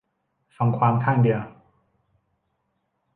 [0.57, 1.41] ฟังความข้างเดียว